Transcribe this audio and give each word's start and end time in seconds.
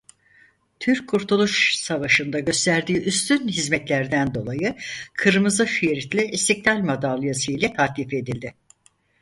Türk 0.79 1.09
Kurtuluş 1.09 1.75
Savaşı'nda 1.77 2.39
gösterdiği 2.39 2.97
üstün 3.03 3.47
hizmetlerden 3.47 4.33
dolayı 4.35 4.75
Kırmızı 5.13 5.67
şeritli 5.67 6.23
İstiklâl 6.25 6.79
Madalyası 6.79 7.51
ile 7.51 7.73
taltif 7.73 8.13
edildi. 8.13 8.55